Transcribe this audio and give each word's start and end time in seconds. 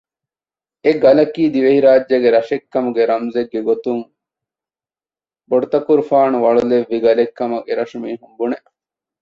އެގަލަކީ 0.85 1.43
ދިވެހިރާއްޖޭގެ 1.53 2.29
ރަށެއްކަމުގެ 2.35 3.03
ރަމްޒެއްގެ 3.11 3.59
ގޮތުން 3.69 4.03
ބޮޑުތަކުރުފާނު 5.49 6.37
ވަޅުލެއްވި 6.45 6.97
ގަލެއް 7.05 7.35
ކަމަށް 7.39 7.65
އެރަށު 7.67 7.97
މީހުން 8.03 8.35
ބުނެ 8.37 8.57